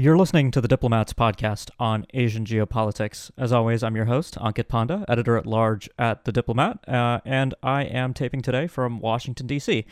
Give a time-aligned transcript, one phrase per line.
[0.00, 3.32] You're listening to the Diplomats podcast on Asian geopolitics.
[3.36, 7.52] As always, I'm your host, Ankit Panda, editor at large at The Diplomat, uh, and
[7.64, 9.84] I am taping today from Washington, D.C.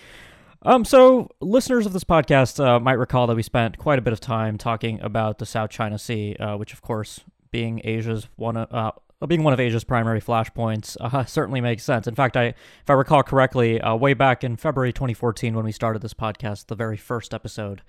[0.63, 4.13] Um, so, listeners of this podcast uh, might recall that we spent quite a bit
[4.13, 8.57] of time talking about the South China Sea, uh, which, of course, being Asia's one
[8.57, 8.93] of, uh,
[9.27, 12.07] being one of Asia's primary flashpoints uh, certainly makes sense.
[12.07, 15.73] In fact, I, if I recall correctly, uh, way back in February 2014 when we
[15.73, 17.83] started this podcast, the very first episode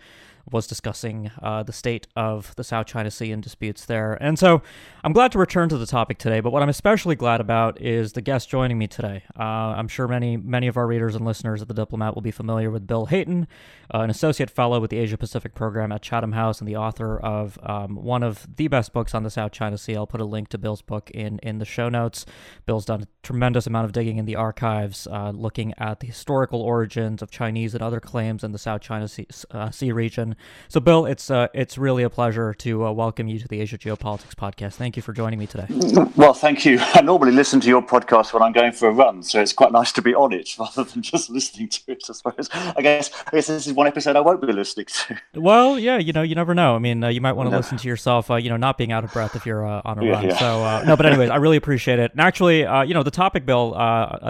[0.52, 4.14] was discussing uh, the state of the South China Sea and disputes there.
[4.22, 4.62] And so
[5.04, 8.14] I'm glad to return to the topic today, but what I'm especially glad about is
[8.14, 9.24] the guest joining me today.
[9.38, 12.32] Uh, I'm sure many, many of our readers and listeners of The Diplomat will be
[12.32, 13.48] familiar with Bill Hayton,
[13.94, 17.20] uh, an associate fellow with the Asia Pacific program at Chatham House and the author
[17.20, 19.96] of um, one of the best books on the South China Sea.
[19.96, 22.26] I'll put a link to Bill's book in, in the show notes.
[22.66, 26.62] Bill's done a tremendous amount of digging in the archives, uh, looking at the historical
[26.62, 30.36] origins of Chinese and other claims in the South China Sea, uh, sea region
[30.70, 33.78] so, Bill, it's uh, it's really a pleasure to uh, welcome you to the Asia
[33.78, 34.74] Geopolitics podcast.
[34.74, 35.68] Thank you for joining me today.
[36.16, 36.78] Well, thank you.
[36.94, 39.72] I normally listen to your podcast when I'm going for a run, so it's quite
[39.72, 42.04] nice to be on it rather than just listening to it.
[42.10, 42.50] I suppose.
[42.54, 45.18] I guess I guess this is one episode I won't be listening to.
[45.36, 46.76] Well, yeah, you know, you never know.
[46.76, 47.58] I mean, uh, you might want to no.
[47.58, 50.00] listen to yourself, uh, you know, not being out of breath if you're uh, on
[50.00, 50.26] a yeah, run.
[50.26, 50.38] Yeah.
[50.38, 52.12] So, uh, no, but anyways, I really appreciate it.
[52.12, 53.72] And actually, you know, the topic, Bill,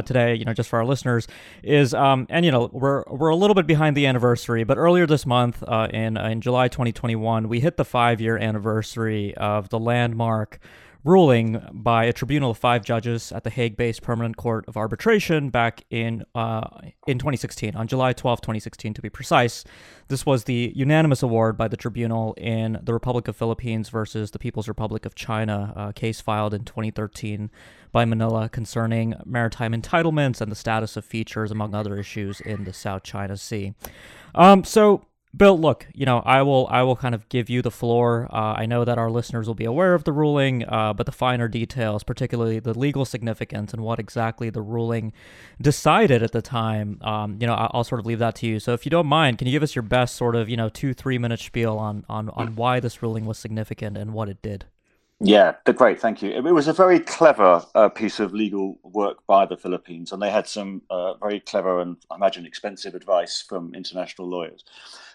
[0.05, 1.27] today, you know, just for our listeners,
[1.63, 5.07] is, um, and you know, we're we're a little bit behind the anniversary, but earlier
[5.07, 5.63] this month,
[5.97, 10.59] in in July 2021, we hit the five year anniversary of the landmark
[11.07, 15.85] ruling by a tribunal of five judges at the Hague-based Permanent Court of Arbitration back
[15.89, 16.67] in uh,
[17.07, 19.63] in 2016, on July 12, 2016, to be precise.
[20.09, 24.39] This was the unanimous award by the tribunal in the Republic of Philippines versus the
[24.39, 27.49] People's Republic of China, a case filed in 2013
[27.91, 32.73] by Manila concerning maritime entitlements and the status of features, among other issues, in the
[32.73, 33.73] South China Sea.
[34.35, 37.69] Um, so Bill, look, you know, I will, I will kind of give you the
[37.69, 38.27] floor.
[38.31, 41.11] Uh, I know that our listeners will be aware of the ruling, uh, but the
[41.11, 45.13] finer details, particularly the legal significance and what exactly the ruling
[45.61, 48.59] decided at the time, um, you know, I'll sort of leave that to you.
[48.59, 50.69] So, if you don't mind, can you give us your best sort of, you know,
[50.69, 54.41] two, three minute spiel on on on why this ruling was significant and what it
[54.41, 54.65] did?
[55.19, 55.99] Yeah, great.
[55.99, 56.29] Thank you.
[56.29, 60.29] It was a very clever uh, piece of legal work by the Philippines, and they
[60.29, 64.63] had some uh, very clever and, I imagine, expensive advice from international lawyers.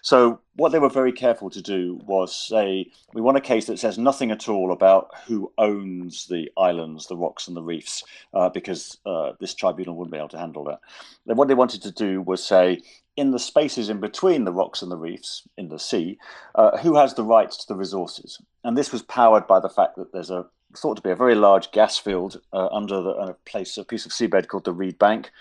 [0.03, 3.79] So, what they were very careful to do was say, we want a case that
[3.79, 8.03] says nothing at all about who owns the islands, the rocks, and the reefs,
[8.33, 10.81] uh, because uh, this tribunal wouldn't be able to handle that.
[11.25, 12.81] Then, what they wanted to do was say,
[13.15, 16.17] in the spaces in between the rocks and the reefs in the sea,
[16.55, 18.41] uh, who has the rights to the resources?
[18.65, 21.35] And this was powered by the fact that there's a thought to be a very
[21.35, 24.99] large gas field uh, under the, a place, a piece of seabed called the Reed
[24.99, 25.31] Bank.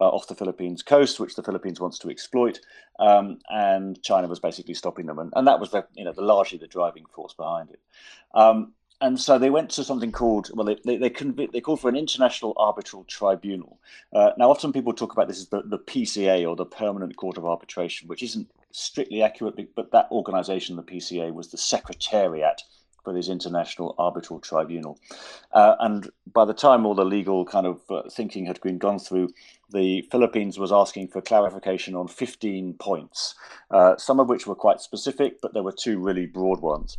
[0.00, 2.60] Uh, off the Philippines coast, which the Philippines wants to exploit,
[2.98, 6.22] um, and China was basically stopping them, and, and that was the you know the
[6.22, 7.80] largely the driving force behind it.
[8.34, 8.72] Um,
[9.02, 11.88] and so they went to something called well they they they, conv- they called for
[11.88, 13.78] an international arbitral tribunal.
[14.12, 17.36] Uh, now, often people talk about this as the, the PCA or the Permanent Court
[17.36, 22.62] of Arbitration, which isn't strictly accurate, but that organisation, the PCA, was the secretariat
[23.02, 24.98] for this international arbitral tribunal.
[25.52, 28.98] Uh, and by the time all the legal kind of uh, thinking had been gone
[28.98, 29.28] through,
[29.70, 33.34] the Philippines was asking for clarification on 15 points,
[33.70, 36.96] uh, some of which were quite specific, but there were two really broad ones.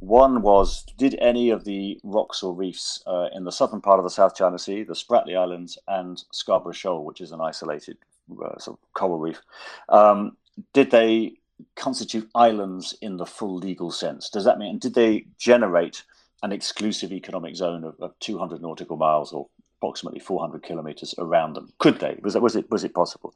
[0.00, 4.04] One was Did any of the rocks or reefs uh, in the southern part of
[4.04, 7.96] the South China Sea, the Spratly Islands, and Scarborough Shoal, which is an isolated
[8.30, 9.40] uh, sort of coral reef,
[9.88, 10.36] um,
[10.72, 11.34] did they
[11.76, 14.28] constitute islands in the full legal sense?
[14.28, 16.02] Does that mean, did they generate
[16.42, 19.48] an exclusive economic zone of, of 200 nautical miles or
[19.78, 21.72] approximately 400 kilometers around them?
[21.78, 22.18] Could they?
[22.22, 23.34] Was, that, was, it, was it possible?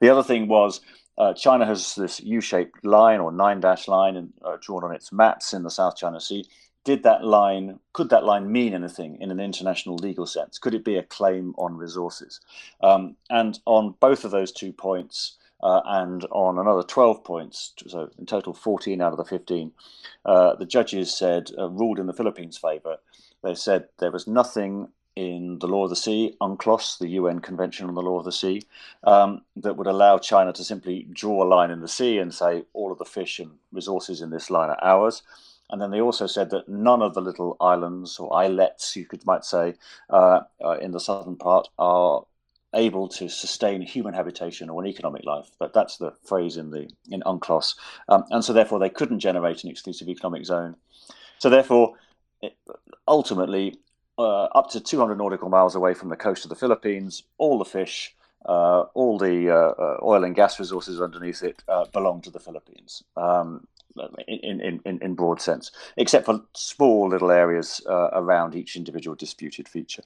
[0.00, 0.80] The other thing was
[1.16, 5.52] uh, China has this U-shaped line or nine-dash line and, uh, drawn on its maps
[5.52, 6.44] in the South China Sea.
[6.84, 10.58] Did that line, could that line mean anything in an international legal sense?
[10.58, 12.40] Could it be a claim on resources?
[12.82, 18.10] Um, and on both of those two points, uh, and on another 12 points, so
[18.18, 19.72] in total 14 out of the 15,
[20.26, 22.98] uh, the judges said, uh, ruled in the Philippines' favor.
[23.42, 27.88] They said there was nothing in the Law of the Sea, UNCLOS, the UN Convention
[27.88, 28.62] on the Law of the Sea,
[29.04, 32.64] um, that would allow China to simply draw a line in the sea and say
[32.72, 35.22] all of the fish and resources in this line are ours.
[35.70, 39.24] And then they also said that none of the little islands or islets, you could
[39.24, 39.74] might say,
[40.10, 42.24] uh, uh, in the southern part are
[42.74, 45.50] able to sustain human habitation or an economic life.
[45.58, 47.76] But that's the phrase in the in UNCLOS,
[48.08, 50.76] um, and so therefore they couldn't generate an exclusive economic zone.
[51.38, 51.94] So therefore,
[52.42, 52.56] it,
[53.06, 53.78] ultimately,
[54.18, 57.64] uh, up to 200 nautical miles away from the coast of the Philippines, all the
[57.64, 58.14] fish,
[58.46, 62.40] uh, all the uh, uh oil and gas resources underneath it uh, belong to the
[62.40, 63.02] Philippines.
[63.16, 63.66] Um,
[64.26, 69.68] in, in, in, broad sense, except for small little areas uh, around each individual disputed
[69.68, 70.02] feature.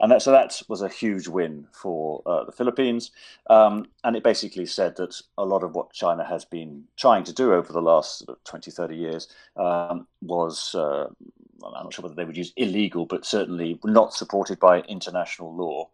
[0.00, 3.10] And that, so that was a huge win for uh, the Philippines.
[3.48, 7.32] Um, and it basically said that a lot of what China has been trying to
[7.32, 11.06] do over the last 20, 30 years um, was, uh,
[11.64, 15.88] I'm not sure whether they would use illegal, but certainly not supported by international law.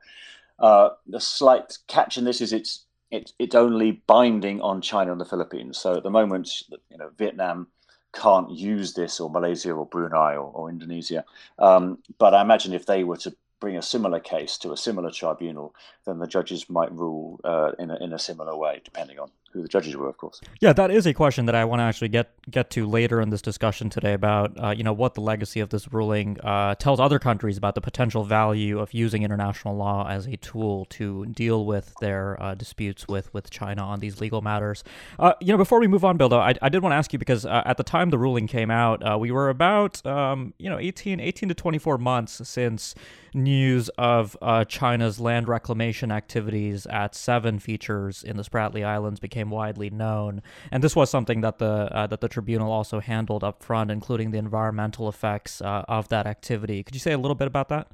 [0.58, 5.20] Uh, the slight catch in this is it's it, it's only binding on China and
[5.20, 5.78] the Philippines.
[5.78, 6.50] So at the moment,
[6.90, 7.68] you know, Vietnam
[8.12, 11.24] can't use this, or Malaysia, or Brunei, or, or Indonesia.
[11.58, 15.10] Um, but I imagine if they were to bring a similar case to a similar
[15.10, 15.74] tribunal,
[16.04, 19.62] then the judges might rule uh, in, a, in a similar way, depending on who
[19.62, 20.40] the judges were, of course.
[20.60, 23.30] Yeah, that is a question that I want to actually get get to later in
[23.30, 27.00] this discussion today about uh, you know what the legacy of this ruling uh, tells
[27.00, 31.64] other countries about the potential value of using international law as a tool to deal
[31.64, 34.84] with their uh, disputes with with China on these legal matters.
[35.18, 37.12] Uh, you know, before we move on, Bill, though, I, I did want to ask
[37.12, 40.54] you because uh, at the time the ruling came out, uh, we were about um,
[40.58, 42.94] you know 18, 18 to 24 months since
[43.34, 44.36] news of
[44.68, 50.42] China's land reclamation activities at seven features in the Spratly Islands became became widely known.
[50.70, 54.32] And this was something that the uh, that the tribunal also handled up front, including
[54.32, 56.82] the environmental effects uh, of that activity.
[56.82, 57.88] Could you say a little bit about that?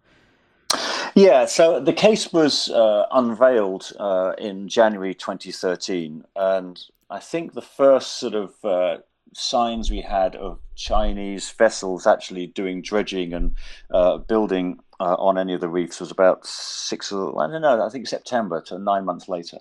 [1.15, 7.61] Yeah, so the case was uh, unveiled uh, in January 2013, and I think the
[7.61, 8.97] first sort of uh,
[9.35, 13.55] signs we had of Chinese vessels actually doing dredging and
[13.91, 17.91] uh, building uh, on any of the reefs was about six, I don't know, I
[17.91, 19.59] think September to nine months later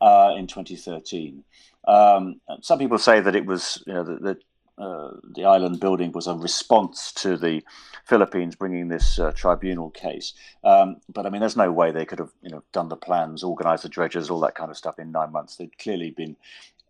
[0.00, 1.44] uh, in 2013.
[1.86, 4.38] Um, some people say that it was, you know, that,
[4.78, 7.62] uh, the island building was a response to the
[8.06, 10.32] Philippines bringing this uh, tribunal case.
[10.64, 13.44] Um, but I mean, there's no way they could have, you know, done the plans,
[13.44, 15.56] organised the dredges, all that kind of stuff in nine months.
[15.56, 16.34] They'd clearly been,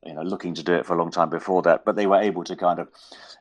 [0.07, 1.85] you know, looking to do it for a long time before that.
[1.85, 2.89] But they were able to kind of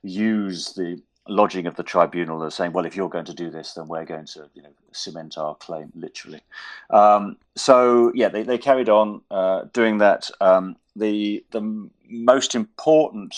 [0.01, 3.73] use the lodging of the tribunal as saying, well, if you're going to do this,
[3.73, 6.41] then we're going to you know, cement our claim, literally.
[6.89, 10.29] Um, so, yeah, they, they carried on uh, doing that.
[10.41, 13.35] Um, the, the most important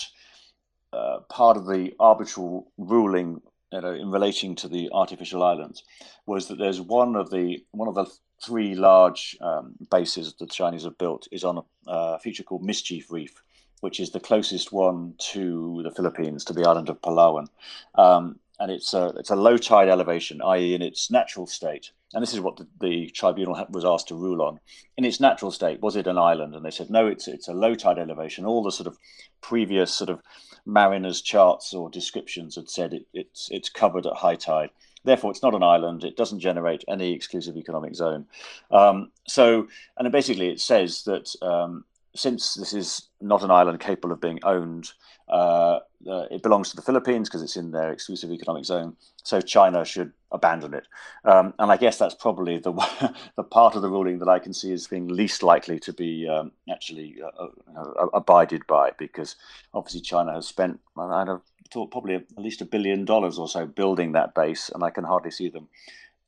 [0.92, 3.40] uh, part of the arbitral ruling
[3.72, 5.82] you know, in relating to the artificial islands
[6.26, 8.06] was that there's one of the one of the
[8.44, 13.10] three large um, bases the Chinese have built is on a uh, feature called Mischief
[13.10, 13.42] Reef,
[13.82, 17.48] which is the closest one to the Philippines, to the island of Palawan.
[17.96, 21.90] Um, and it's a, it's a low tide elevation, i.e., in its natural state.
[22.14, 24.60] And this is what the, the, tribunal was asked to rule on.
[24.96, 26.54] In its natural state, was it an island?
[26.54, 28.46] And they said, no, it's, it's a low tide elevation.
[28.46, 28.98] All the sort of
[29.40, 30.20] previous sort of
[30.64, 34.70] mariners' charts or descriptions had said it, it's, it's covered at high tide.
[35.02, 36.04] Therefore, it's not an island.
[36.04, 38.26] It doesn't generate any exclusive economic zone.
[38.70, 44.12] Um, so, and basically, it says that um, since this is not an island capable
[44.12, 44.92] of being owned,
[45.28, 45.78] uh,
[46.08, 48.96] uh, it belongs to the Philippines because it's in their exclusive economic zone.
[49.22, 50.86] So China should abandon it.
[51.24, 52.72] Um, and I guess that's probably the
[53.36, 56.28] the part of the ruling that I can see as being least likely to be
[56.28, 59.36] um, actually uh, uh abided by, because
[59.72, 61.36] obviously China has spent I
[61.72, 65.04] thought probably at least a billion dollars or so building that base, and I can
[65.04, 65.68] hardly see them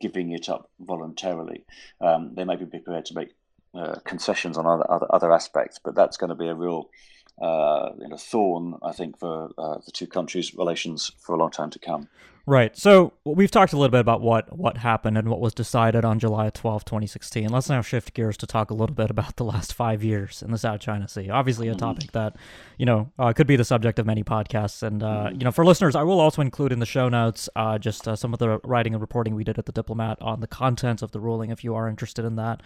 [0.01, 1.65] giving it up voluntarily.
[2.01, 3.35] Um, they may be prepared to make
[3.75, 6.91] uh, concessions on other, other, other aspects, but that's going to be a real
[7.41, 11.51] uh, you know, thorn, I think, for uh, the two countries' relations for a long
[11.51, 12.09] time to come.
[12.47, 12.77] Right.
[12.77, 16.19] So we've talked a little bit about what what happened and what was decided on
[16.19, 17.49] July 12, 2016.
[17.49, 20.51] Let's now shift gears to talk a little bit about the last five years in
[20.51, 21.31] the South China Sea.
[21.31, 22.37] Obviously, a topic that
[22.77, 24.83] you know uh, could be the subject of many podcasts.
[24.83, 25.41] And uh, mm-hmm.
[25.41, 28.15] you know, for listeners, I will also include in the show notes uh, just uh,
[28.15, 31.13] some of the writing and reporting we did at the Diplomat on the contents of
[31.13, 32.63] the ruling, if you are interested in that.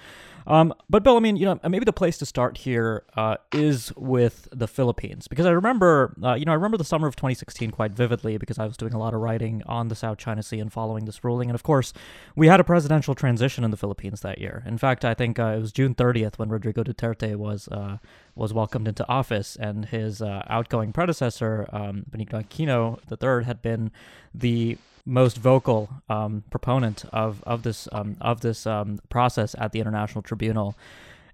[0.48, 3.92] Um, but Bill, I mean, you know, maybe the place to start here uh, is
[3.96, 7.70] with the Philippines because I remember, uh, you know, I remember the summer of 2016
[7.70, 10.60] quite vividly because I was doing a lot of writing on the South China Sea
[10.60, 11.48] and following this ruling.
[11.48, 11.92] And of course,
[12.34, 14.62] we had a presidential transition in the Philippines that year.
[14.66, 17.98] In fact, I think uh, it was June 30th when Rodrigo Duterte was uh,
[18.34, 23.90] was welcomed into office, and his uh, outgoing predecessor, um, Benigno Aquino III, had been
[24.34, 29.80] the most vocal um, proponent of of this um, of this um, process at the
[29.80, 30.76] International Tribunal.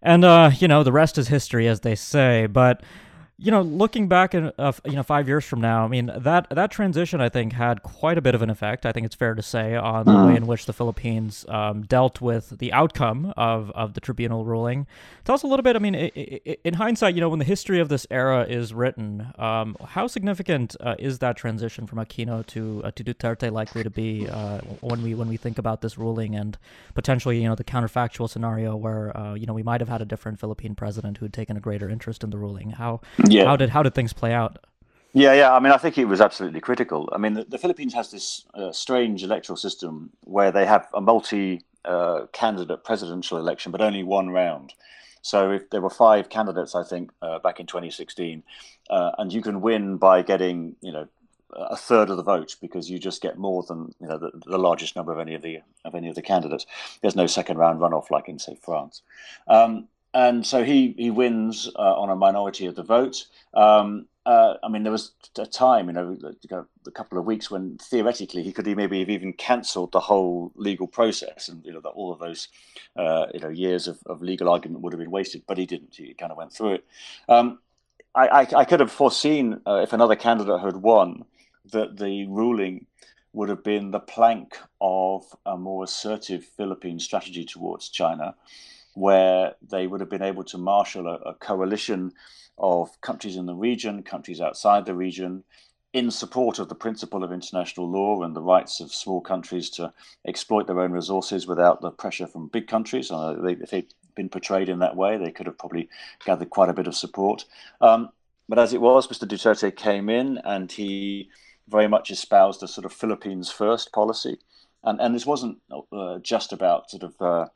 [0.00, 2.46] And uh, you know, the rest is history, as they say.
[2.46, 2.82] But
[3.36, 6.48] you know, looking back in uh, you know five years from now, I mean that
[6.50, 8.86] that transition I think had quite a bit of an effect.
[8.86, 10.36] I think it's fair to say on the way mm-hmm.
[10.36, 14.86] in which the Philippines um, dealt with the outcome of, of the tribunal ruling.
[15.24, 15.74] Tell us a little bit.
[15.74, 19.76] I mean, in hindsight, you know, when the history of this era is written, um,
[19.84, 24.28] how significant uh, is that transition from Aquino to uh, to Duterte likely to be
[24.28, 26.56] uh, when we when we think about this ruling and
[26.94, 30.04] potentially you know the counterfactual scenario where uh, you know we might have had a
[30.04, 32.70] different Philippine president who'd taken a greater interest in the ruling?
[32.70, 33.00] How
[33.30, 33.44] yeah.
[33.44, 34.58] How did how did things play out?
[35.12, 35.54] Yeah, yeah.
[35.54, 37.08] I mean, I think it was absolutely critical.
[37.12, 41.00] I mean, the, the Philippines has this uh, strange electoral system where they have a
[41.00, 44.72] multi uh, candidate presidential election, but only one round.
[45.22, 48.42] So if there were five candidates, I think uh, back in 2016,
[48.90, 51.08] uh, and you can win by getting, you know,
[51.54, 54.58] a third of the vote because you just get more than you know the, the,
[54.58, 56.66] largest number of any of the of any of the candidates.
[57.00, 59.02] There's no second round runoff like in say France,
[59.46, 63.26] um, and so he he wins uh, on a minority of the vote.
[63.52, 66.16] Um, uh, I mean, there was a time, you know,
[66.86, 70.86] a couple of weeks when theoretically he could maybe have even cancelled the whole legal
[70.86, 72.48] process, and you know that all of those,
[72.96, 75.42] uh, you know, years of, of, legal argument would have been wasted.
[75.46, 75.94] But he didn't.
[75.94, 76.84] He kind of went through it.
[77.28, 77.58] Um,
[78.14, 81.24] I, I, I, could have foreseen uh, if another candidate had won
[81.72, 82.86] that the ruling
[83.32, 88.36] would have been the plank of a more assertive Philippine strategy towards China,
[88.94, 92.12] where they would have been able to marshal a, a coalition
[92.58, 95.44] of countries in the region, countries outside the region,
[95.92, 99.92] in support of the principle of international law and the rights of small countries to
[100.26, 103.12] exploit their own resources without the pressure from big countries.
[103.12, 105.88] Uh, they, if they'd been portrayed in that way, they could have probably
[106.24, 107.44] gathered quite a bit of support.
[107.80, 108.10] Um,
[108.48, 109.26] but as it was, Mr.
[109.26, 111.30] Duterte came in and he
[111.68, 114.38] very much espoused a sort of Philippines first policy.
[114.82, 115.58] And, and this wasn't
[115.92, 117.46] uh, just about sort of uh,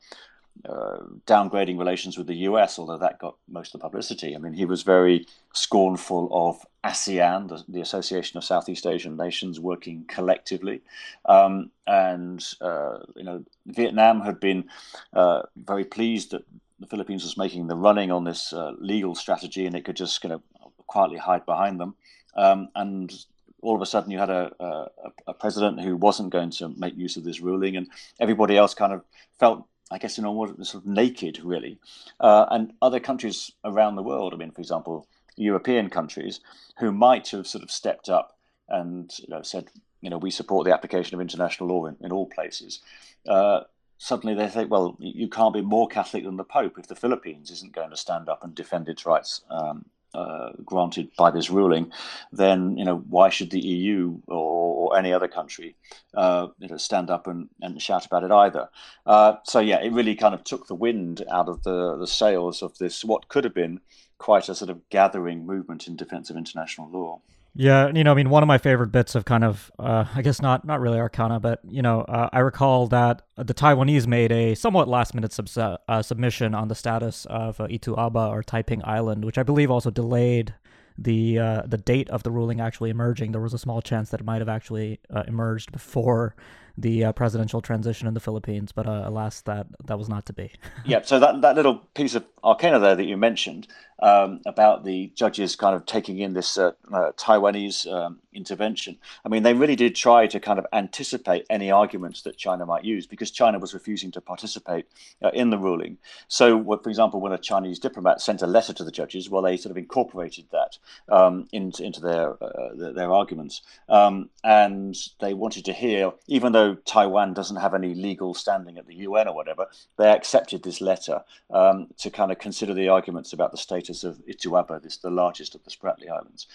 [0.67, 4.35] uh, downgrading relations with the US, although that got most of the publicity.
[4.35, 9.59] I mean, he was very scornful of ASEAN, the, the Association of Southeast Asian Nations,
[9.59, 10.81] working collectively.
[11.25, 14.65] Um, and, uh, you know, Vietnam had been
[15.13, 16.43] uh, very pleased that
[16.79, 20.21] the Philippines was making the running on this uh, legal strategy and it could just
[20.21, 20.41] kind of
[20.87, 21.95] quietly hide behind them.
[22.35, 23.13] Um, and
[23.61, 24.87] all of a sudden you had a, a,
[25.27, 27.87] a, president who wasn't going to make use of this ruling, and
[28.19, 29.03] everybody else kind of
[29.39, 31.79] felt, I guess, in almost sort of naked, really.
[32.19, 36.41] Uh, and other countries around the world, I mean, for example, European countries,
[36.77, 39.69] who might have sort of stepped up and you know, said,
[40.01, 42.81] you know, we support the application of international law in, in all places.
[43.27, 43.61] Uh,
[43.97, 47.51] suddenly they think, well, you can't be more Catholic than the Pope if the Philippines
[47.51, 51.91] isn't going to stand up and defend its rights um, uh, granted by this ruling,
[52.31, 55.75] then you know why should the EU or, or any other country
[56.15, 58.69] uh, you know stand up and, and shout about it either?
[59.05, 62.61] Uh, so yeah, it really kind of took the wind out of the the sails
[62.61, 63.79] of this what could have been
[64.17, 67.21] quite a sort of gathering movement in defense of international law.
[67.55, 70.21] Yeah, you know, I mean, one of my favorite bits of kind of, uh, I
[70.21, 74.31] guess not not really Arcana, but you know, uh, I recall that the Taiwanese made
[74.31, 78.43] a somewhat last minute sub- uh, submission on the status of uh, Itu Aba or
[78.43, 80.53] Taiping Island, which I believe also delayed
[80.97, 83.31] the uh, the date of the ruling actually emerging.
[83.31, 86.35] There was a small chance that it might have actually uh, emerged before
[86.77, 90.33] the uh, presidential transition in the Philippines, but uh, alas, that that was not to
[90.33, 90.51] be.
[90.85, 93.67] yeah, so that that little piece of arcana there that you mentioned
[94.01, 98.97] um, about the judges kind of taking in this uh, uh, Taiwanese um, intervention.
[99.25, 102.83] I mean, they really did try to kind of anticipate any arguments that China might
[102.83, 104.85] use because China was refusing to participate
[105.21, 105.97] uh, in the ruling.
[106.27, 109.57] So, for example, when a Chinese diplomat sent a letter to the judges, well, they
[109.57, 110.77] sort of incorporated that
[111.09, 116.53] um, into, into their, uh, their, their arguments, um, and they wanted to hear, even
[116.53, 120.81] though Taiwan doesn't have any legal standing at the UN or whatever, they accepted this
[120.81, 123.57] letter um, to kind of consider the arguments about the
[124.03, 126.47] of Ituaba, this the largest of the Spratly Islands,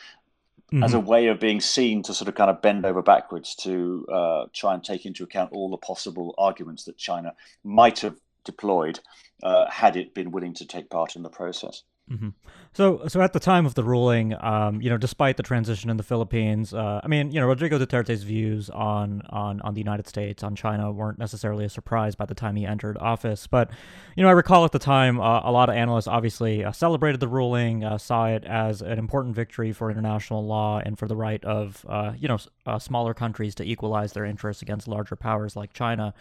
[0.72, 0.82] mm-hmm.
[0.82, 4.06] as a way of being seen to sort of kind of bend over backwards to
[4.12, 9.00] uh, try and take into account all the possible arguments that China might have deployed
[9.42, 11.82] uh, had it been willing to take part in the process.
[12.10, 12.28] Mm-hmm.
[12.74, 15.96] So, so at the time of the ruling, um, you know, despite the transition in
[15.96, 20.06] the Philippines, uh, I mean, you know, Rodrigo Duterte's views on on on the United
[20.06, 23.46] States, on China, weren't necessarily a surprise by the time he entered office.
[23.46, 23.70] But,
[24.16, 27.20] you know, I recall at the time, uh, a lot of analysts obviously uh, celebrated
[27.20, 31.16] the ruling, uh, saw it as an important victory for international law and for the
[31.16, 35.56] right of, uh, you know, uh, smaller countries to equalize their interests against larger powers
[35.56, 36.12] like China.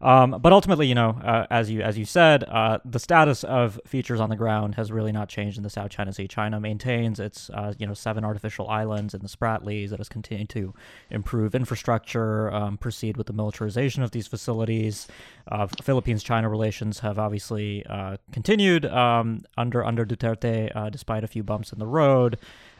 [0.00, 3.80] Um, but ultimately, you know, uh, as you as you said, uh, the status of
[3.86, 6.28] features on the ground has really not changed in the South China Sea.
[6.28, 9.92] China maintains its uh, you know seven artificial islands in the Spratlys.
[9.92, 10.74] It has continued to
[11.10, 15.06] improve infrastructure, um, proceed with the militarization of these facilities.
[15.50, 21.42] Uh, Philippines-China relations have obviously uh, continued um, under under Duterte, uh, despite a few
[21.42, 22.38] bumps in the road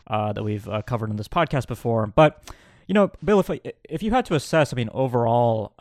[0.09, 2.07] that we've covered in this podcast before.
[2.07, 2.43] But
[2.87, 3.51] you know, Bill, if
[3.85, 5.73] if you had to assess, I mean, overall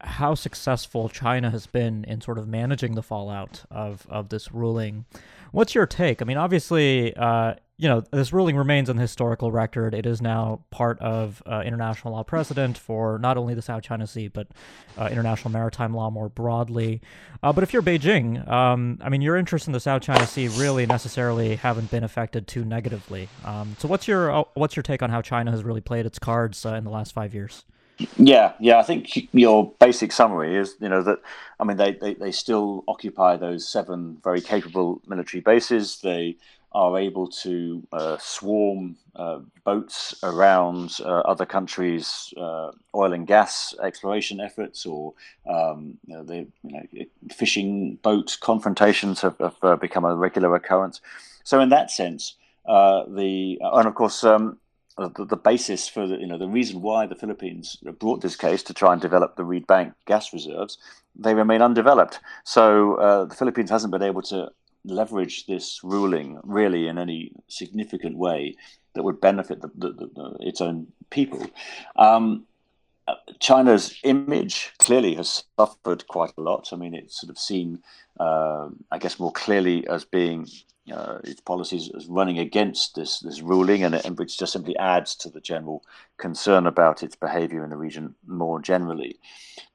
[0.00, 5.04] how successful China has been in sort of managing the fallout of, of this ruling.
[5.52, 6.20] What's your take?
[6.20, 9.94] I mean, obviously, uh, you know, this ruling remains on the historical record.
[9.94, 14.06] It is now part of uh, international law precedent for not only the South China
[14.06, 14.48] Sea, but
[14.96, 17.02] uh, international maritime law more broadly.
[17.42, 20.48] Uh, but if you're Beijing, um, I mean, your interests in the South China Sea
[20.48, 23.28] really necessarily haven't been affected too negatively.
[23.44, 26.18] Um, so, what's your uh, what's your take on how China has really played its
[26.18, 27.64] cards uh, in the last five years?
[28.16, 28.78] Yeah, yeah.
[28.78, 31.20] I think your basic summary is, you know, that
[31.58, 36.00] I mean, they, they, they still occupy those seven very capable military bases.
[36.02, 36.36] They
[36.72, 43.74] are able to uh, swarm uh, boats around uh, other countries' uh, oil and gas
[43.82, 45.14] exploration efforts, or
[45.48, 50.54] um, you know, the you know, fishing boat confrontations have, have uh, become a regular
[50.54, 51.00] occurrence.
[51.44, 52.34] So, in that sense,
[52.66, 54.22] uh, the and of course.
[54.22, 54.58] Um,
[54.98, 58.62] the, the, basis for the, you know the reason why the Philippines brought this case
[58.64, 60.78] to try and develop the Reed Bank gas reserves,
[61.14, 62.20] they remain undeveloped.
[62.44, 64.50] So the Philippines hasn't been able to
[64.86, 68.54] leverage this ruling really in any significant way
[68.94, 71.46] that would benefit the, the, its own people.
[71.96, 72.46] Um,
[73.38, 76.70] China's image clearly has suffered quite a lot.
[76.72, 77.82] I mean, it's sort of seen,
[78.18, 80.48] uh, I guess, more clearly as being
[80.92, 85.14] uh, its policies as running against this this ruling, and, and which just simply adds
[85.16, 85.82] to the general
[86.16, 89.18] concern about its behaviour in the region more generally.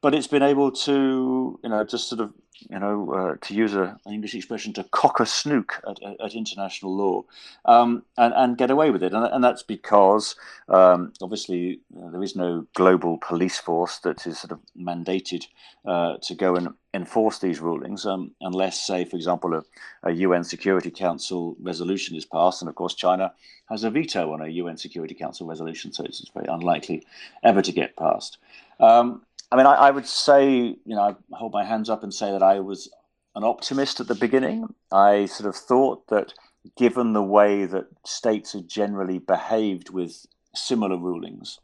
[0.01, 2.33] But it's been able to, you know, just sort of
[2.69, 6.21] you know, uh, to use a, an English expression, to cock a snook at, at,
[6.21, 7.23] at international law
[7.65, 9.13] um, and, and get away with it.
[9.13, 10.35] And, and that's because,
[10.69, 15.45] um, obviously, uh, there is no global police force that is sort of mandated
[15.85, 19.63] uh, to go and enforce these rulings, um, unless, say, for example, a,
[20.03, 22.61] a, UN Security Council resolution is passed.
[22.61, 23.33] And of course, China
[23.69, 27.03] has a veto on a UN Security Council resolution, so it's very unlikely
[27.43, 28.37] ever to get passed.
[28.79, 32.13] Um, I mean, I, I, would say, you know, I hold my hands up and
[32.13, 32.89] say that I was
[33.35, 34.73] an optimist at the beginning.
[34.91, 36.33] I sort of thought that
[36.77, 41.59] given the way that states had generally behaved with similar rulings,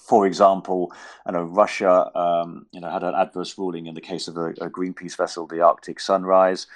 [0.00, 0.92] for example,
[1.26, 4.48] you know, Russia, um, you know, had an adverse ruling in the case of a,
[4.50, 6.66] a Greenpeace vessel, the Arctic Sunrise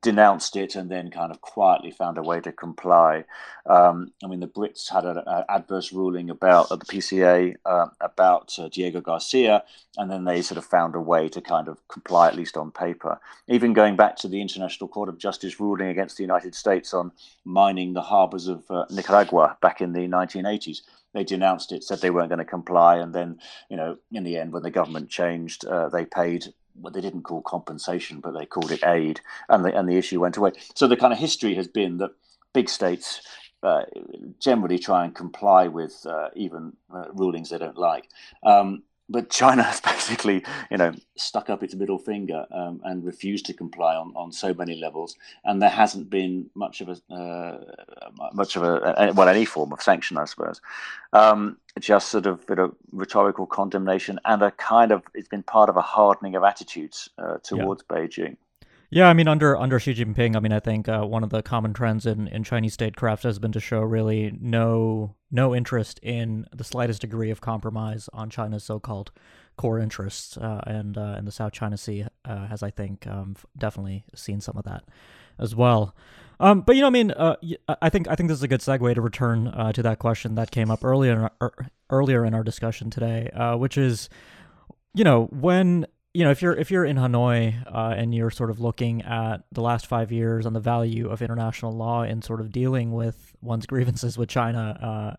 [0.00, 3.24] denounced it and then kind of quietly found a way to comply.
[3.66, 8.58] Um, I mean, the Brits had an adverse ruling about uh, the PCA uh, about
[8.58, 9.62] uh, Diego Garcia,
[9.96, 12.70] and then they sort of found a way to kind of comply, at least on
[12.70, 13.20] paper.
[13.48, 17.12] Even going back to the International Court of Justice ruling against the United States on
[17.44, 20.82] mining the harbors of uh, Nicaragua back in the 1980s.
[21.12, 23.38] They denounced it, said they weren't going to comply, and then,
[23.70, 27.22] you know, in the end, when the government changed, uh, they paid what they didn't
[27.22, 30.52] call compensation, but they called it aid, and the and the issue went away.
[30.74, 32.10] So the kind of history has been that
[32.52, 33.20] big states
[33.62, 33.82] uh,
[34.38, 38.08] generally try and comply with uh, even uh, rulings they don't like.
[38.42, 43.46] Um, but China has basically, you know, stuck up its middle finger um, and refused
[43.46, 47.58] to comply on, on so many levels, and there hasn't been much of a uh,
[48.32, 50.60] much of a well any form of sanction, I suppose.
[51.12, 55.68] Um, just sort of you know, rhetorical condemnation and a kind of it's been part
[55.68, 57.96] of a hardening of attitudes uh, towards yeah.
[57.96, 58.36] Beijing.
[58.94, 61.42] Yeah, I mean, under under Xi Jinping, I mean, I think uh, one of the
[61.42, 66.46] common trends in, in Chinese statecraft has been to show really no no interest in
[66.54, 69.10] the slightest degree of compromise on China's so-called
[69.56, 73.34] core interests, uh, and uh, and the South China Sea uh, has, I think, um,
[73.58, 74.84] definitely seen some of that
[75.40, 75.96] as well.
[76.38, 77.34] Um, but you know, I mean, uh,
[77.82, 80.36] I think I think this is a good segue to return uh, to that question
[80.36, 84.08] that came up earlier er, earlier in our discussion today, which is,
[84.94, 88.48] you know, when you know, if you're if you're in Hanoi uh, and you're sort
[88.48, 92.40] of looking at the last five years on the value of international law in sort
[92.40, 95.16] of dealing with one's grievances with China, uh,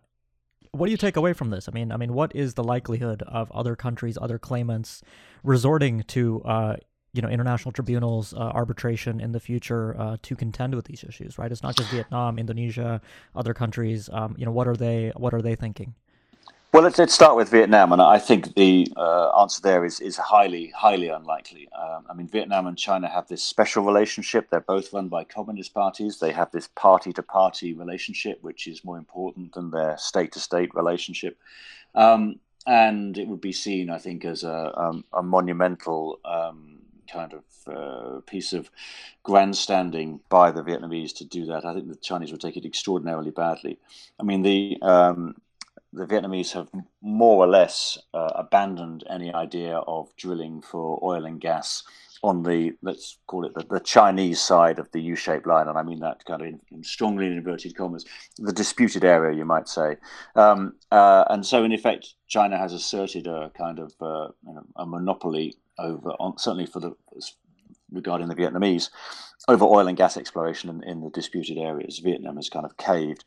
[0.72, 1.68] what do you take away from this?
[1.68, 5.02] I mean, I mean, what is the likelihood of other countries, other claimants,
[5.44, 6.76] resorting to uh,
[7.12, 11.36] you know international tribunals, uh, arbitration in the future uh, to contend with these issues?
[11.36, 11.52] Right?
[11.52, 13.02] It's not just Vietnam, Indonesia,
[13.34, 14.08] other countries.
[14.10, 15.12] Um, you know, what are they?
[15.14, 15.94] What are they thinking?
[16.76, 20.18] Well, let's, let's start with Vietnam, and I think the uh, answer there is is
[20.18, 21.70] highly highly unlikely.
[21.72, 24.50] Um, I mean, Vietnam and China have this special relationship.
[24.50, 26.18] They're both run by communist parties.
[26.18, 30.38] They have this party to party relationship, which is more important than their state to
[30.38, 31.38] state relationship.
[31.94, 37.32] Um, and it would be seen, I think, as a, um, a monumental um, kind
[37.32, 38.70] of uh, piece of
[39.22, 41.64] grandstanding by the Vietnamese to do that.
[41.64, 43.78] I think the Chinese would take it extraordinarily badly.
[44.20, 45.36] I mean, the um,
[45.96, 46.68] the Vietnamese have
[47.00, 51.82] more or less uh, abandoned any idea of drilling for oil and gas
[52.22, 55.82] on the let's call it the, the Chinese side of the U-shaped line, and I
[55.82, 58.04] mean that kind of in, in strongly in inverted commas,
[58.38, 59.96] the disputed area, you might say.
[60.34, 64.66] Um, uh, and so, in effect, China has asserted a kind of uh, you know,
[64.76, 66.92] a monopoly over, on, certainly for the
[67.90, 68.90] regarding the Vietnamese,
[69.48, 71.98] over oil and gas exploration in, in the disputed areas.
[71.98, 73.24] Vietnam has kind of caved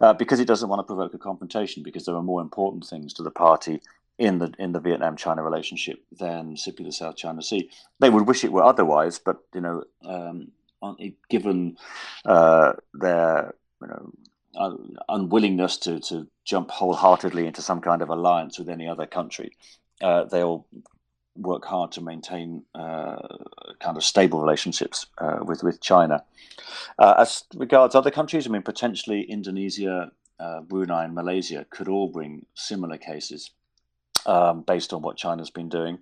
[0.00, 3.12] uh, because it doesn't want to provoke a confrontation because there are more important things
[3.14, 3.80] to the party
[4.18, 7.70] in the in the Vietnam China relationship than simply the South China Sea.
[7.98, 10.52] They would wish it were otherwise, but you know, um,
[11.30, 11.76] given
[12.24, 14.12] uh, their you know
[14.56, 19.56] un- unwillingness to to jump wholeheartedly into some kind of alliance with any other country,
[20.02, 20.66] uh, they'll
[21.36, 23.16] work hard to maintain uh,
[23.80, 26.24] kind of stable relationships uh, with with China.
[26.98, 32.08] Uh, as regards other countries, I mean, potentially Indonesia, uh, Brunei, and Malaysia could all
[32.08, 33.50] bring similar cases
[34.26, 35.98] um, based on what China's been doing.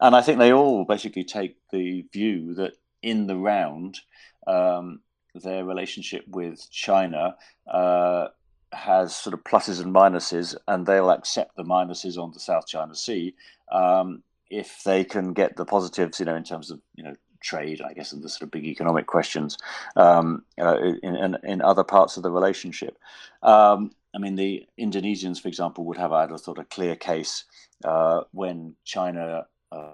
[0.00, 4.00] And I think they all basically take the view that in the round,
[4.46, 5.00] um,
[5.34, 8.28] their relationship with China uh,
[8.72, 12.94] has sort of pluses and minuses, and they'll accept the minuses on the South China
[12.94, 13.34] Sea
[13.70, 17.80] um, if they can get the positives, you know, in terms of you know trade,
[17.82, 19.58] I guess, and the sort of big economic questions
[19.96, 22.98] um, uh, in, in, in other parts of the relationship.
[23.42, 27.44] Um, I mean, the Indonesians, for example, would have, I'd have thought, a clear case
[27.84, 29.46] uh, when China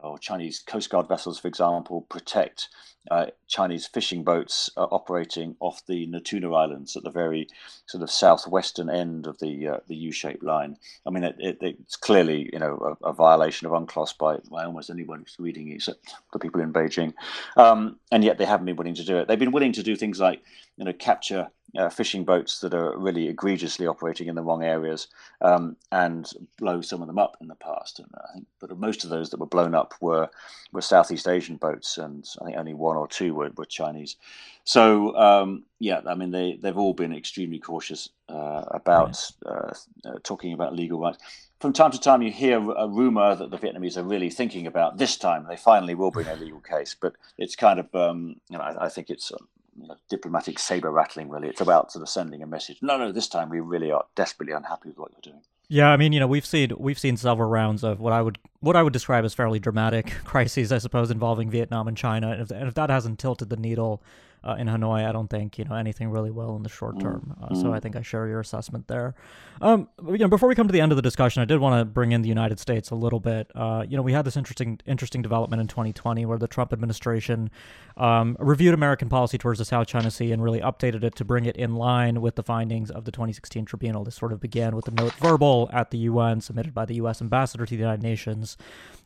[0.02, 2.68] or Chinese Coast Guard vessels, for example, protect
[3.10, 7.48] uh, Chinese fishing boats uh, operating off the Natuna Islands at the very
[7.86, 10.76] sort of southwestern end of the uh, the U-shaped line.
[11.06, 14.64] I mean, it, it, it's clearly you know a, a, violation of UNCLOS by, by
[14.64, 17.14] almost anyone who's reading it, except the people in Beijing,
[17.56, 19.28] um, and yet they haven't been willing to do it.
[19.28, 20.42] They've been willing to do things like
[20.76, 25.08] you know capture uh, fishing boats that are really egregiously operating in the wrong areas
[25.42, 27.98] um, and blow some of them up in the past.
[27.98, 30.28] And I think, but most of those that were blown up were
[30.72, 34.16] were Southeast Asian boats, and I think only one or two were, were Chinese.
[34.64, 39.72] So um, yeah, I mean they they've all been extremely cautious uh, about uh,
[40.04, 41.18] uh, talking about legal rights.
[41.60, 44.96] From time to time, you hear a rumor that the Vietnamese are really thinking about
[44.96, 48.56] this time they finally will bring a legal case, but it's kind of um, you
[48.56, 49.48] know I, I think it's um,
[49.80, 51.28] you know, diplomatic saber rattling.
[51.28, 52.78] Really, it's about sort of sending a message.
[52.82, 55.42] No, no, this time we really are desperately unhappy with what you're doing.
[55.70, 58.38] Yeah, I mean, you know, we've seen we've seen several rounds of what I would
[58.60, 62.30] what I would describe as fairly dramatic crises, I suppose, involving Vietnam and China.
[62.32, 64.02] And if, and if that hasn't tilted the needle
[64.44, 67.02] uh, in Hanoi, I don't think you know anything really well in the short mm,
[67.02, 67.36] term.
[67.42, 67.60] Uh, mm.
[67.60, 69.14] So I think I share your assessment there.
[69.60, 71.80] Um, you know, before we come to the end of the discussion, I did want
[71.80, 73.50] to bring in the United States a little bit.
[73.54, 77.50] Uh, you know, we had this interesting interesting development in 2020 where the Trump administration
[77.96, 81.44] um, reviewed American policy towards the South China Sea and really updated it to bring
[81.44, 84.04] it in line with the findings of the 2016 tribunal.
[84.04, 87.20] This sort of began with a note verbal at the UN submitted by the U.S.
[87.20, 88.56] ambassador to the United Nations.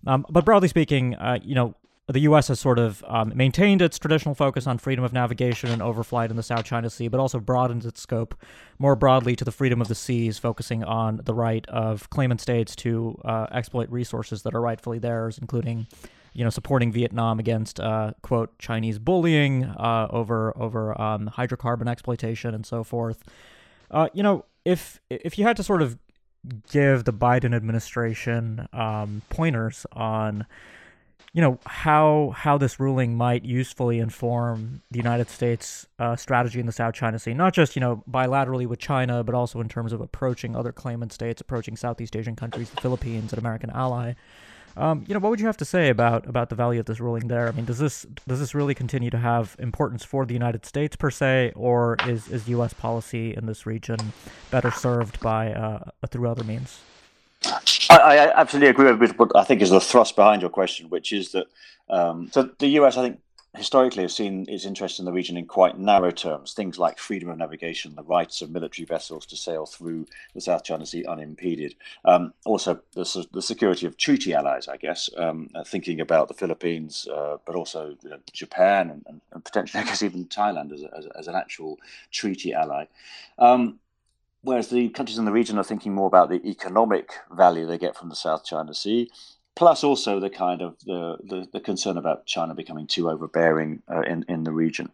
[0.07, 1.75] Um, but broadly speaking, uh, you know,
[2.09, 2.49] the U.S.
[2.49, 6.37] has sort of um, maintained its traditional focus on freedom of navigation and overflight in
[6.37, 8.35] the South China Sea, but also broadened its scope
[8.79, 12.75] more broadly to the freedom of the seas, focusing on the right of claimant states
[12.77, 15.87] to uh, exploit resources that are rightfully theirs, including,
[16.33, 22.53] you know, supporting Vietnam against uh, quote Chinese bullying uh, over over um, hydrocarbon exploitation
[22.53, 23.23] and so forth.
[23.93, 25.99] Uh, you know, if if you had to sort of
[26.69, 30.45] give the Biden administration um, pointers on
[31.35, 36.67] you know how how this ruling might usefully inform the United States uh, strategy in
[36.67, 39.93] the South China Sea, not just you know bilaterally with China, but also in terms
[39.93, 44.13] of approaching other claimant states, approaching Southeast Asian countries, the Philippines, an American ally.
[44.75, 47.01] Um, you know, what would you have to say about about the value of this
[47.01, 47.49] ruling there?
[47.49, 50.97] I mean, does this does this really continue to have importance for the United States
[50.97, 52.75] per se, or is is U.S.
[52.75, 53.99] policy in this region
[54.51, 56.81] better served by uh, through other means?
[57.45, 61.13] I, I, absolutely agree with what I think is the thrust behind your question, which
[61.13, 61.47] is that
[61.89, 63.21] um, so the US, I think,
[63.55, 66.55] historically has seen its interest in the region in quite narrow terms.
[66.55, 70.65] Things like freedom of navigation, the rights of military vessels to sail through the South
[70.65, 71.75] China Sea unimpeded.
[72.07, 76.35] Um, also, the, the, security of treaty allies, I guess, um, uh, thinking about the
[76.35, 80.83] Philippines, uh, but also you know, Japan and, and, potentially, I guess, even Thailand as,
[80.83, 81.79] a, as, as an actual
[82.11, 82.87] treaty ally.
[83.39, 83.79] Um,
[84.43, 87.97] whereas the countries in the region are thinking more about the economic value they get
[87.97, 89.11] from the South China Sea,
[89.55, 94.03] plus also the kind of the, the, the concern about China becoming too overbearing uh,
[94.03, 94.91] in, in the region.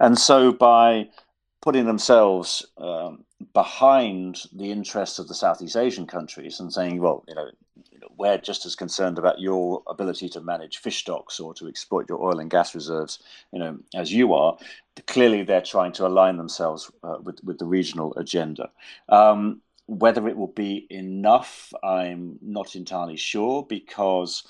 [0.00, 1.08] And so by
[1.60, 7.34] putting themselves um, behind the interests of the Southeast Asian countries and saying, well, you
[7.34, 7.50] know,
[8.16, 12.22] we're just as concerned about your ability to manage fish stocks or to exploit your
[12.22, 13.18] oil and gas reserves,
[13.52, 14.56] you know, as you are.
[15.06, 18.70] Clearly, they're trying to align themselves uh, with with the regional agenda.
[19.08, 24.44] Um, whether it will be enough, I'm not entirely sure because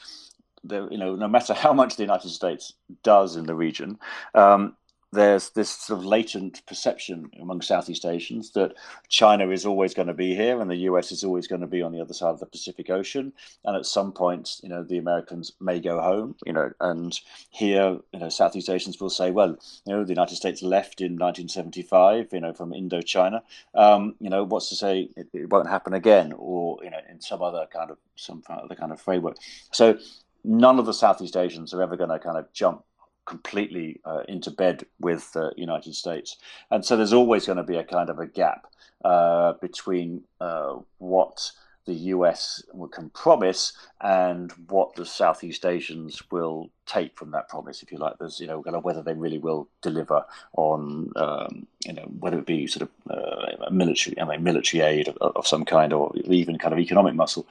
[0.70, 3.98] you know, no matter how much the United States does in the region,
[4.34, 4.76] um,
[5.14, 8.74] there's this sort of latent perception among Southeast Asians that
[9.08, 11.82] China is always going to be here and the US is always going to be
[11.82, 13.32] on the other side of the Pacific Ocean.
[13.64, 17.18] And at some point, you know, the Americans may go home, you know, and
[17.50, 21.12] here, you know, Southeast Asians will say, well, you know, the United States left in
[21.12, 23.40] 1975, you know, from Indochina.
[23.74, 27.20] Um, you know, what's to say it, it won't happen again or, you know, in
[27.20, 29.36] some other kind of, some other kind of framework.
[29.70, 29.98] So
[30.44, 32.84] none of the Southeast Asians are ever going to kind of jump
[33.26, 36.36] completely uh, into bed with the United States.
[36.70, 38.66] And so there's always going to be a kind of a gap
[39.04, 41.52] uh, between uh, what
[41.86, 47.92] the US can promise and what the Southeast Asians will take from that promise, if
[47.92, 48.14] you like.
[48.18, 50.24] There's, you know, whether they really will deliver
[50.56, 55.08] on, um, you know, whether it be sort of uh, military, I mean, military aid
[55.08, 57.46] of, of some kind or even kind of economic muscle.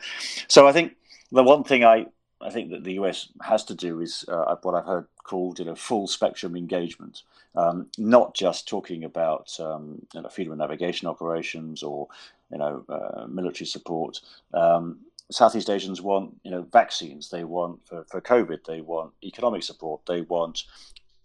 [0.48, 0.96] So I think
[1.32, 2.08] the one thing I
[2.44, 5.66] I think that the US has to do is uh, what I've heard called you
[5.66, 7.24] know full spectrum engagement,
[7.56, 12.08] um, not just talking about um, you know, freedom of navigation operations or
[12.52, 14.20] you know uh, military support.
[14.54, 15.00] Um,
[15.32, 17.30] Southeast Asians want you know vaccines.
[17.30, 18.66] They want for, for COVID.
[18.66, 20.02] They want economic support.
[20.06, 20.64] They want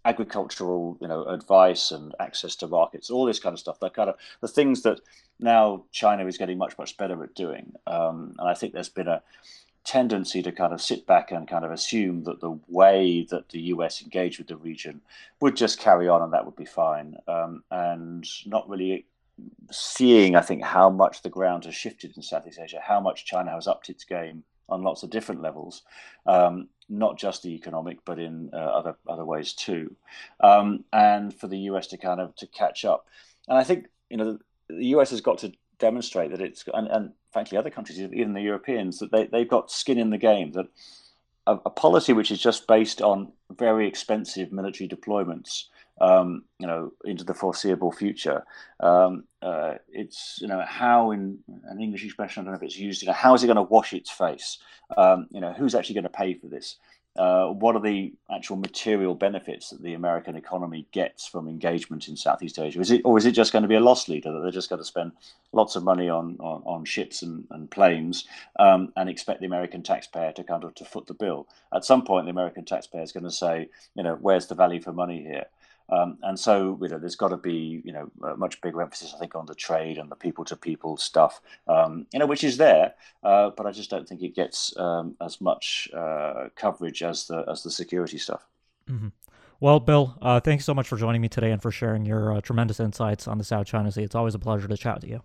[0.05, 3.09] agricultural you know advice and access to markets.
[3.09, 3.79] All this kind of stuff.
[3.81, 5.01] That kind of the things that
[5.39, 7.73] now China is getting much much better at doing.
[7.85, 9.21] Um, and I think there's been a
[9.89, 13.59] tendency to kind of sit back and kind of assume that the way that the
[13.73, 15.01] US engaged with the region
[15.41, 19.07] would just carry on and that would be fine, um, and not really
[19.71, 23.49] seeing, I think, how much the ground has shifted in Southeast Asia, how much China
[23.49, 25.81] has upped its game on lots of different levels,
[26.27, 29.95] um, not just the economic, but in uh, other other ways too,
[30.41, 33.07] um, and for the US to kind of to catch up.
[33.47, 37.11] And I think you know the US has got to demonstrate that it's and, and
[37.31, 40.51] frankly other countries, even the Europeans, that they, they've got skin in the game.
[40.53, 40.67] That
[41.47, 45.65] a, a policy which is just based on very expensive military deployments,
[45.99, 48.45] um, you know, into the foreseeable future.
[48.79, 52.77] Um, uh, it's you know how in an English expression, I don't know if it's
[52.77, 53.01] used.
[53.01, 54.59] You know, how is it going to wash its face?
[54.95, 56.77] Um, you know, who's actually going to pay for this?
[57.19, 62.15] Uh, what are the actual material benefits that the American economy gets from engagement in
[62.15, 62.79] Southeast Asia?
[62.79, 64.69] Is it, or is it just going to be a loss leader that they're just
[64.69, 65.11] going to spend
[65.51, 68.25] lots of money on on, on ships and, and planes
[68.57, 71.45] um, and expect the American taxpayer to kind of to foot the bill?
[71.73, 74.81] At some point, the American taxpayer is going to say, you know, where's the value
[74.81, 75.47] for money here?
[75.91, 79.13] Um, and so, you know, there's got to be, you know, a much bigger emphasis,
[79.15, 82.93] I think, on the trade and the people-to-people stuff, um, you know, which is there,
[83.23, 87.43] uh, but I just don't think it gets um, as much uh, coverage as the
[87.49, 88.45] as the security stuff.
[88.89, 89.09] Mm-hmm.
[89.59, 92.41] Well, Bill, uh, thanks so much for joining me today and for sharing your uh,
[92.41, 94.03] tremendous insights on the South China Sea.
[94.03, 95.21] It's always a pleasure to chat to you.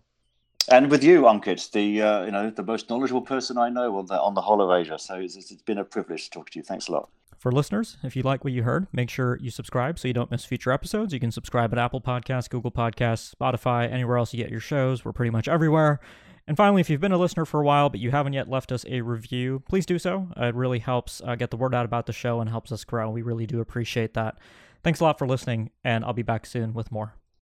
[0.68, 4.06] And with you, Ankit, the uh, you know the most knowledgeable person I know on
[4.06, 4.98] the on the whole of Asia.
[4.98, 6.62] So it's, it's been a privilege to talk to you.
[6.62, 7.10] Thanks a lot.
[7.44, 10.30] For listeners, if you like what you heard, make sure you subscribe so you don't
[10.30, 11.12] miss future episodes.
[11.12, 15.04] You can subscribe at Apple Podcasts, Google Podcasts, Spotify, anywhere else you get your shows.
[15.04, 16.00] We're pretty much everywhere.
[16.48, 18.72] And finally, if you've been a listener for a while but you haven't yet left
[18.72, 20.28] us a review, please do so.
[20.38, 23.10] It really helps uh, get the word out about the show and helps us grow.
[23.10, 24.38] We really do appreciate that.
[24.82, 27.14] Thanks a lot for listening, and I'll be back soon with more.